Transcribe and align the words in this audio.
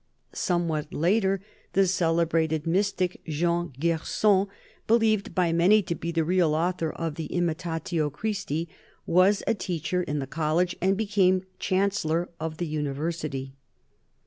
Somewhat 0.33 0.91
later, 0.91 1.41
the 1.73 1.85
celebrated 1.85 2.65
mystic, 2.65 3.21
Jean 3.27 3.71
Gerson, 3.79 4.47
believed 4.87 5.35
by 5.35 5.53
many 5.53 5.83
to 5.83 5.93
be 5.93 6.11
the 6.11 6.23
real 6.23 6.55
author 6.55 6.89
of 6.89 7.13
the 7.13 7.27
Imitatio 7.27 8.09
Chrtsti, 8.09 8.65
was 9.05 9.43
a 9.45 9.53
teacher 9.53 10.01
in 10.01 10.17
the 10.17 10.25
college 10.25 10.75
and 10.81 10.97
became 10.97 11.45
Chancellor 11.59 12.29
of 12.39 12.57
the 12.57 12.65
University. 12.65 13.53